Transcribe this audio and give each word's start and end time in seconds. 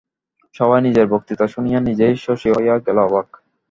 সভায় 0.55 0.83
নিজের 0.83 1.05
বক্তৃতা 1.07 1.45
শুনিয়া 1.47 1.79
নিজেই 1.81 2.15
শশী 2.17 2.49
হইয়া 2.51 2.75
গেল 2.79 2.97
অবাক। 3.07 3.27